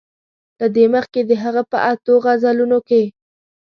له 0.59 0.67
دې 0.75 0.85
مخکې 0.95 1.19
د 1.29 1.31
هغه 1.43 1.61
په 1.71 1.77
اتو 1.91 2.13
غزلونو 2.25 2.77
کې. 2.87 3.03